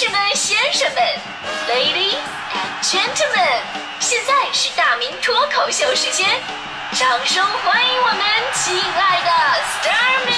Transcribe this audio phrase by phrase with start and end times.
[0.00, 1.02] 士们、先生们
[1.68, 2.14] ，Ladies
[2.54, 3.62] and Gentlemen，
[3.98, 6.24] 现在是大明脱口秀时间，
[6.92, 8.20] 掌声欢迎我们
[8.54, 10.32] 亲爱的 s t a r m y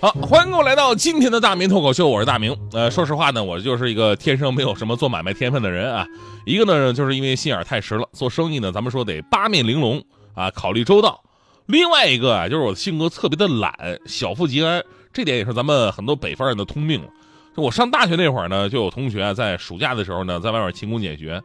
[0.00, 2.54] 好，欢迎各位来到今天的大明脱口秀，我是大明。
[2.74, 6.06] 呃，说实话呢，我就是一个天生没有什么做买卖天分的人啊。
[6.44, 11.22] 一个呢，就是因为心眼太实了，做生意呢，咱们说得八面玲珑啊，考虑周到。
[11.66, 14.82] 另外一个啊，就是我性格特别的懒，小富即安，
[15.12, 17.08] 这点也是咱们很多北方人的通病了。
[17.56, 21.42] 就我上大学那会儿呢，就有同学，在暑假的时候呢，在外面勤工俭学。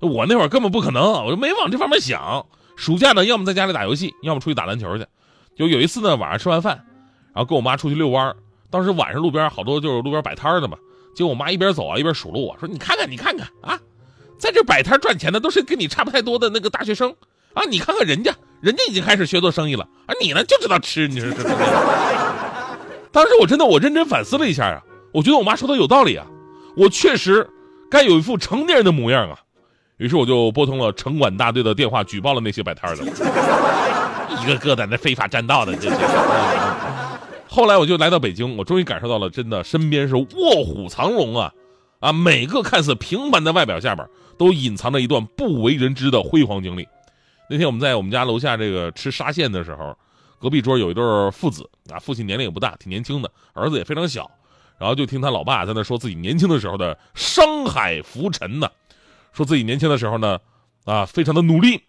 [0.00, 2.44] 我那会儿根本不可能，我就没往这方面想。
[2.74, 5.06] 暑假呢，要么在家里打游戏，要么出去打篮球去。
[5.54, 6.84] 就有一次呢，晚上吃完饭。
[7.32, 8.34] 然后跟我妈出去遛弯
[8.70, 10.76] 当时晚上路边好多就是路边摆摊的嘛，
[11.14, 13.78] 结果我妈一边走啊一边数落我说：“你看看你看看啊，
[14.38, 17.14] 在这摆摊赚钱的都是跟你差不太多的那个大学生
[17.54, 21.48] 啊，你看看人家，人家已经开始学做生意了，而你呢就知道吃，你说是不是？”
[23.12, 26.26] 当时我真的我认真反思了一下啊，我觉得我妈说的有道理啊，
[26.76, 27.48] 我确实
[27.90, 29.38] 该有一副成年人的模样啊，
[29.96, 33.04] 于是我就拨通了城管大队的电话，举报了那些摆摊的，
[34.42, 35.96] 一个个在那非法占道的，这是。
[37.48, 41.52] 后来我就来到北京，我终于感受到了真的身边是卧虎藏龙啊，
[41.98, 44.06] 啊，每个看似平凡的外表下边
[44.38, 46.86] 都隐藏着一段不为人知的辉煌经历。
[47.50, 49.98] 那天我们在我们家楼下这个吃沙县的时候，
[50.38, 54.30] 隔壁桌有一对父子啊，父亲年龄也不大，挺年轻的，儿子也非常小，
[54.78, 58.70] 然后就听他老爸在那说自己年轻的时候的商海浮沉呢，
[59.32, 60.38] 说自己年轻的时候呢，
[60.84, 61.82] 啊，非常的努力，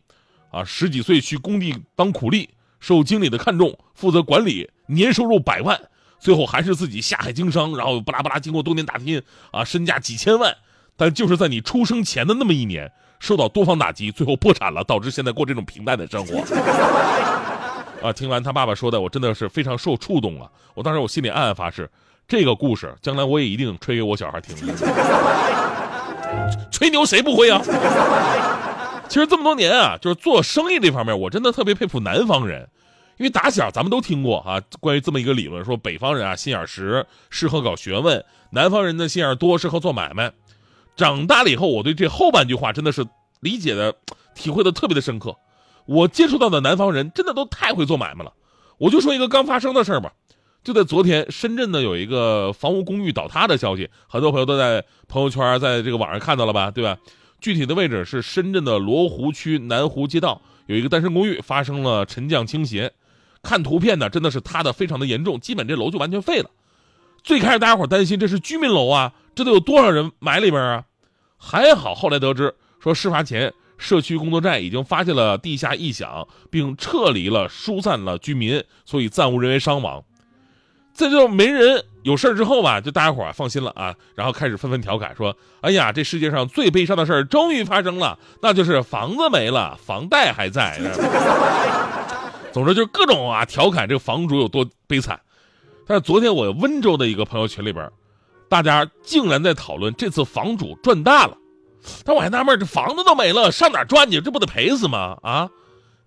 [0.49, 2.49] 啊，十几岁去工地当苦力。
[2.79, 5.79] 受经理的看重，负责管理，年收入百万，
[6.19, 10.57] 最后还是自己下海经商，然后巴拉巴拉，经过多年打拼，啊，身价几千万，
[10.97, 16.39] 但就是在你出生前的那么一年，受到多方打击，最后破产了，导致现在过这种平淡的生活。
[18.01, 20.49] 啊，听完他爸爸说的，我真的是非常受触动啊！
[20.73, 21.87] 我当时我心里暗暗发誓，
[22.27, 24.57] 这个故事将来我也一定吹给我小孩听。
[26.71, 27.61] 吹牛谁不会啊？
[29.07, 32.67] 其实这么多年啊，就是做生意这方面，我真的特别佩服南方人，
[33.17, 40.31] 因为打小咱们都听过啊，关于这么一个理论，说北方人啊心眼实，适合搞学问；南方人的心眼多，适合做买卖。
[40.95, 43.05] 长大了以后，我对这后半句话真的是
[43.39, 43.95] 理解的、
[44.35, 45.35] 体会的特别的深刻。
[45.85, 48.33] 我接触到的南方人真的都太会做买卖了。
[48.77, 50.13] 我就说一个刚发生的事儿吧，
[50.63, 56.97] 就在昨天，深圳呢有一个房屋公寓倒塌的消息，很多朋友都在朋友圈，在这个网上看到了吧，对吧？
[57.39, 62.93] 具体的位置是深圳的罗湖区南湖街道，有一个单身公寓发生了沉降倾斜。
[63.41, 66.51] 看图片呢，真的是塌的非常的严重，基本这楼就完全废了。
[67.23, 70.83] 最开始大家伙担心这是居民楼啊，这得有多少人埋里边啊？
[71.37, 80.03] 还好后来得知说事发前社区工作站已经发现了地下异响，并撤离了疏散了居民，所以暂无人员伤亡。
[80.93, 90.79] 在这没人有事之后吧，就大家伙放心了啊，然后开始纷纷调侃说：“哎呀，这世界上最悲伤的事儿终于发生了，那就是房子没了，房贷还在。”
[92.51, 95.19] 总之就是各种啊调侃这个房主有多悲惨。
[95.87, 97.89] 但是昨天我温州的一个朋友群里边，
[98.47, 101.37] 大家竟然在讨论这次房主赚大了。
[102.05, 104.21] 但我还纳闷，这房子都没了，上哪赚去？
[104.21, 105.17] 这不得赔死吗？
[105.23, 105.49] 啊！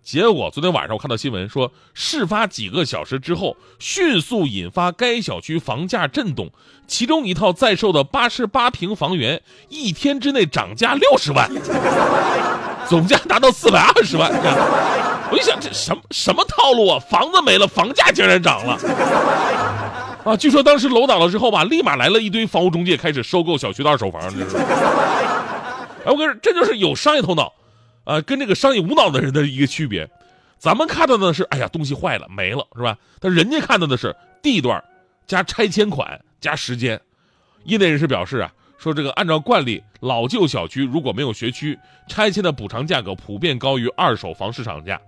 [0.05, 6.51] 结果昨天晚上我看到新闻说，事发几个小时之后，迅速引发该小区房价震动，
[6.87, 11.51] 其中一套在售的八十八平房源一天之内涨价六十万，
[12.87, 14.31] 总价达到四百二十万。
[15.33, 16.99] 我一想，这什么什么套路啊？
[16.99, 18.79] 房子没了，房价竟然涨了
[20.25, 20.37] 啊！
[20.37, 24.23] 据说当时楼倒了之后吧，立马来了一堆房屋中介开始收购小区的二手房。
[26.05, 27.53] 哎，我跟你说，这就是有商业头脑。
[28.05, 30.07] 啊，跟这个商业无脑的人的一个区别，
[30.59, 32.99] 咱们看到的是，哎呀，东西坏了没了，是吧？
[33.19, 34.83] 但人家看到的是地段，
[35.27, 37.01] 加拆迁款加时间。
[37.65, 45.01] 业内人士表示啊，说这个按照惯例，老旧小区如果没有学区，拆迁的补偿价格普遍高于二手房市场价。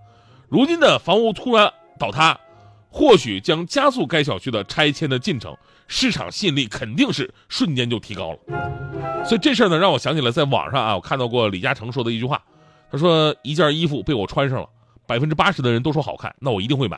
[0.49, 2.39] 如今的房屋突然倒塌，
[2.89, 5.57] 或许将加速该小区的拆迁的进程，
[5.87, 9.25] 市场吸引力肯定是瞬间就提高了。
[9.25, 12.43] 所以这事儿呢，让我想起了在网上啊，我看到过李嘉诚说的一句话。
[12.89, 14.69] 他说：“一件衣服被我穿上了，
[15.09, 16.97] 百分之八十的人都说好看，那我一定会买；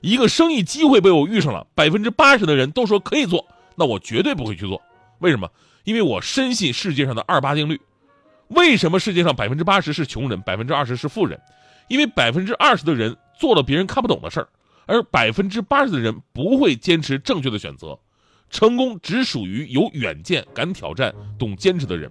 [0.00, 3.46] 一个生意机会被我遇上了，百分之八十的人都说可以做，
[3.76, 4.80] 那我绝对不会去做。
[5.18, 5.46] 为什么？
[5.84, 7.78] 因为我深信世界上的二八定律。
[8.48, 11.38] 为什么世界上百分之八十是穷人，百分之二十是富人？
[11.88, 14.48] 因为百分之二十的人做了别人看不懂的事儿，
[14.88, 17.96] 而百分之八十的人不会坚持正确的选择。
[18.50, 22.10] 成功只属于有远见、敢挑战、懂坚持的人。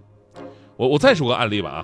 [0.77, 1.83] 我我再说个案例吧啊。”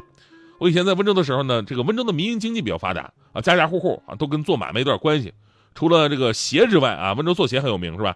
[0.60, 5.34] 我以前在温州的时候呢，这个温州的民营经济比较发达啊，家家户户啊都跟做买卖有点关系。
[5.76, 8.16] 除了这个鞋之外啊，温州做鞋很有名，是吧？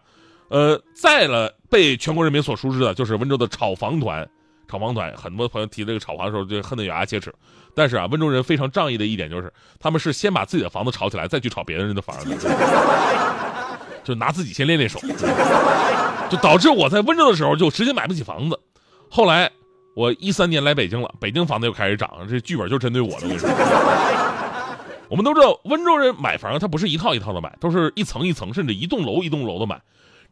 [0.50, 4.30] 呃，再了被全国人民所熟知的就是温州的炒房团。
[4.68, 7.34] 炒房团，很多朋友提这个炒房的时候就恨得咬牙切齿。
[7.74, 12.36] 但是啊，温州人非常仗义的一点就是，他们是先把自己的房子炒起来，再去炒别人的房子，
[14.04, 15.00] 就拿自己先练练手，
[16.30, 18.60] 就导致我在温州的时候就直接买不起房子。
[19.10, 19.50] 后来
[19.96, 23.16] 我一三年来北京了，北京房子又开始涨，这剧本就针对我的。
[23.16, 23.50] 我跟你说，
[25.10, 29.80] 我们都知道温州人买房，他不是一套一套的买，都是一层一层，甚至一栋楼一栋楼的买。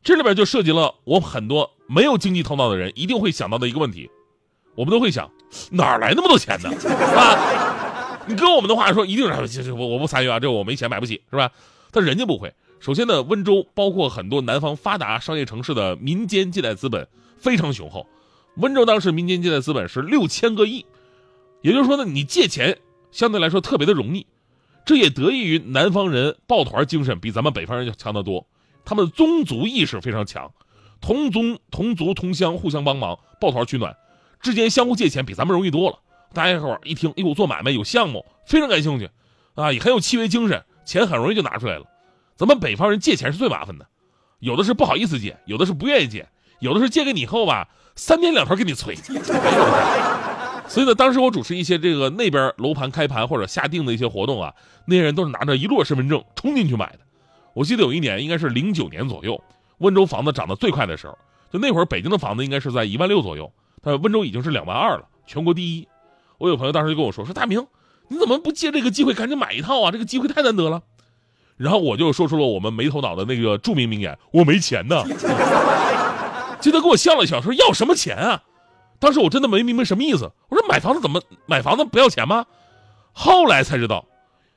[0.03, 4.09] 这里边就涉及了我很多没有经济头脑的人一定会想到的一个问题。
[4.75, 5.29] 我们都会想，
[5.71, 6.69] 哪来那么多钱呢？
[7.15, 11.49] 啊，你跟我们的话说，一定是我我不参与啊，这我没钱买不起，是吧？
[11.91, 12.53] 但人家不会。
[12.79, 17.07] 首先呢，温州包括很多南方发达商业城市的民间借贷资本
[17.37, 18.05] 非常雄厚。
[18.57, 20.85] 温州当时民间借贷资本是六千个亿，
[21.61, 22.77] 也就是说呢，你借钱
[23.11, 24.27] 相对来说特别的容易。
[24.85, 28.45] 这也得益于南方人抱团精神比咱们北方人要强得多，
[28.83, 30.51] 他们宗族意识非常强，
[31.01, 33.95] 同宗同族同乡互相帮忙，抱团取暖。
[34.45, 35.97] 之间相互借钱比咱们容易多了，
[36.31, 39.09] 大家伙一听，哎呦，做买卖有项目，非常感兴趣，
[39.55, 41.85] 啊，也很有契约精神，钱很容易就拿出来了。
[42.35, 43.87] 咱们北方人借钱是最麻烦的，
[44.37, 46.27] 有的是不好意思借，有的是不愿意借，
[46.59, 48.95] 有的是借给你以后吧，三天两头给你催。
[50.69, 54.53] 所以呢，当时我主持一些这个那边楼盘开盘或者下定的一些活动啊，
[54.85, 56.99] 那些人都是拿着一摞身份证冲进去买的。
[57.55, 59.41] 我记得有一年应该是零九年左右，
[59.79, 61.17] 温州房子涨得最快的时候，
[61.51, 63.51] 就那会儿北京的房子应该是在一万六左右。
[63.85, 65.87] 呃，温州已经是两万二了，全国第一。
[66.39, 67.65] 我有朋友当时就跟我说：“说大明，
[68.07, 69.91] 你怎么不借这个机会赶紧买一套啊？
[69.91, 70.81] 这个机会太难得了。”
[71.55, 75.03] 然后我就说出了我们没头脑的那个著名名言：“我没钱呢。”
[76.59, 78.41] 记得给我笑了笑，说：“要什么钱啊？”
[78.97, 80.31] 当时我真的没明白什么意思。
[80.49, 82.43] 我说：“买房子怎么买房子不要钱吗？”
[83.13, 84.03] 后来才知道，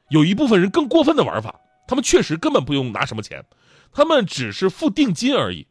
[0.09, 3.45] 有一部分人更过分的玩法，他们确实根本不用拿什么钱，
[3.93, 5.67] 他们只是付定金而已。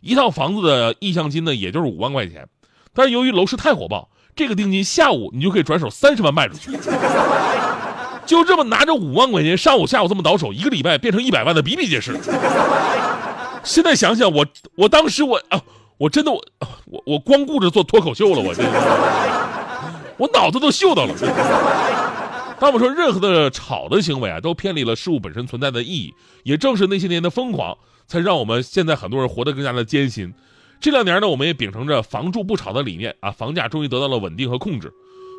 [0.00, 2.48] 一套房子的意向金呢，也就是五万块钱。
[2.94, 6.70] 但是由于楼市太火爆，这个定金下午你就可以转手三十万卖出去，
[8.26, 12.16] 就这么拿着五万块钱，上午下午这么倒手，一个礼拜变成一百万的比比皆是。
[13.64, 14.46] 现在想想，我
[14.76, 15.60] 我当时我啊，
[15.98, 16.42] 我真的我
[16.86, 18.62] 我我光顾着做脱口秀了，我这
[20.18, 21.14] 我脑子都秀到了。
[22.58, 26.14] 当我说任何的炒的行为啊，都偏离了事物本身存在的意义，
[26.44, 30.32] 也正是那些年的疯狂，才让我们现在很多人活得更加的艰辛。
[30.82, 34.92] 这两年呢，我们也秉承着房住不炒的理念啊，房价终于得到了稳定和控制。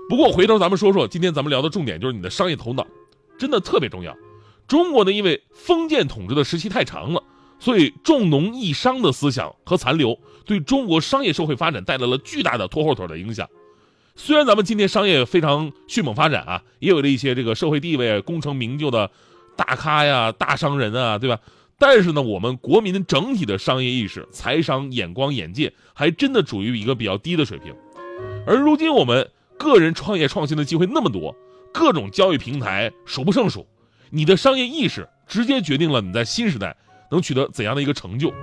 [0.07, 2.88] 不过回头咱们说说，今天咱们聊的重点就是你的商业头脑，
[3.38, 4.16] 真的特别重要。
[4.69, 7.22] 中国呢，因为封建统治的时期太长了，
[7.60, 13.45] 所以重农抑商的思想和残留，对中国商业社会发展带来了巨大的拖后腿的影响。
[14.16, 19.12] 虽然咱们今天商业非常迅猛发展啊，也有了一些这个社会地位、功成名就的
[19.57, 21.38] 大咖呀、大商人啊，对吧？
[21.77, 27.73] 但是呢，我们国民的整体的商业意识、财商眼光、眼界，还真的处于一个比较低的水平。
[28.45, 31.35] 而如今，我们个人创业创新的机会那么多，
[31.73, 33.67] 各种交易平台数不胜数，
[34.11, 36.75] 你的商业意识直接决定了你在新时代
[37.11, 38.33] 能取得怎样的一个成就。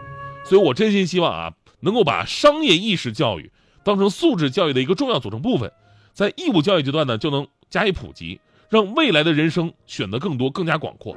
[0.44, 3.50] 所以我真心希望啊，能够把商业意识教育
[3.84, 5.72] 当成素质教育的一个重要组成部分，
[6.12, 11.16] 在义务教育阶段呢就能加以普及，让未来的人生选择更多、更加广阔。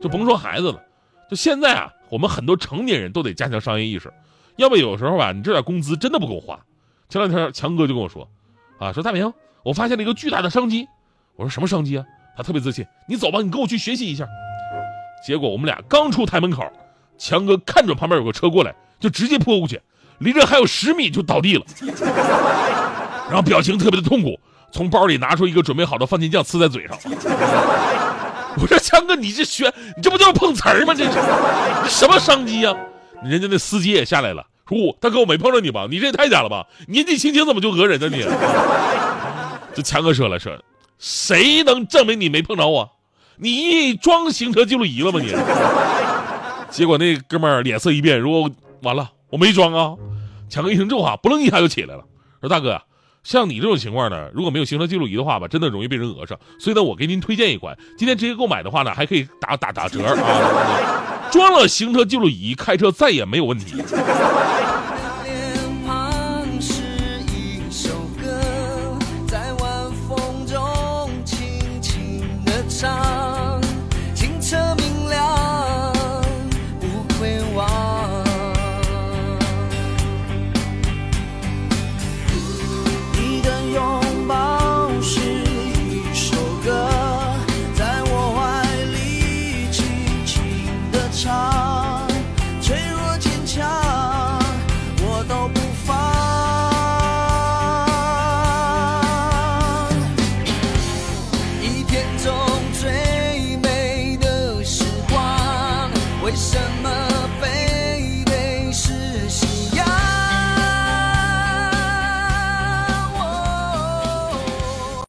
[0.00, 0.82] 就甭说孩子了。
[1.28, 4.12] 就现在啊，我们很多成年人都得加强商业意识，
[4.56, 6.58] 要不有时候吧，你这点工资真的不够花。
[7.08, 8.28] 前两天强哥就跟我说，
[8.78, 10.86] 啊，说大明，我发现了一个巨大的商机。
[11.36, 12.04] 我说什么商机啊？
[12.36, 14.26] 他特别自信，你走吧，你跟我去学习一下。
[15.26, 16.62] 结果我们俩刚出台门口，
[17.18, 19.80] 强哥看准旁边有个车过来，就直接扑过去，
[20.18, 21.64] 离这还有十米就倒地了，
[23.28, 24.38] 然后表情特别的痛苦，
[24.70, 26.98] 从包里拿出一个准备好的番茄酱呲在嘴上。
[28.60, 30.94] 我说强哥，你这学，你这不就是碰瓷儿吗？
[30.94, 32.74] 这是什么商机呀？
[33.22, 35.86] 人家那司机也下来了，说我大哥，我没碰着你吧？
[35.90, 36.66] 你这也太假了吧？
[36.88, 38.08] 年纪轻轻怎么就讹人呢？
[38.08, 38.24] 你？
[39.74, 40.52] 这强哥说了说，
[40.98, 42.90] 谁能证明你没碰着我？
[43.36, 45.20] 你装行车记录仪了吗？
[45.22, 45.34] 你？
[46.72, 48.50] 结果那哥们儿脸色一变，说
[48.82, 49.94] 完了，我没装啊。
[50.48, 52.02] 强哥一听这话，不楞一下就起来了，
[52.40, 52.80] 说大哥。
[53.26, 56.38] 像你这种情况呢，如果没有行车记录仪的话吧，真的容易被人讹上。
[56.60, 61.28] 所以呢，我给您推荐一款，今天直接购买的话呢，还可以打打打折啊！
[61.32, 63.82] 装了行车记录仪，开车再也没有问题。